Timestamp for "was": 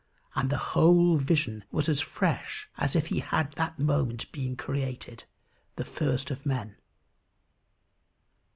1.71-1.87